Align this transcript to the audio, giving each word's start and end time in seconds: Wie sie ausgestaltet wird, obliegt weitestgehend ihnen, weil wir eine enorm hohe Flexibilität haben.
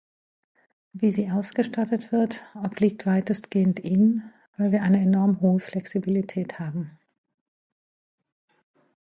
Wie 0.93 1.11
sie 1.11 1.29
ausgestaltet 1.29 2.11
wird, 2.11 2.41
obliegt 2.55 3.05
weitestgehend 3.05 3.81
ihnen, 3.81 4.33
weil 4.57 4.71
wir 4.71 4.81
eine 4.81 4.99
enorm 4.99 5.41
hohe 5.41 5.59
Flexibilität 5.59 6.57
haben. 6.57 6.97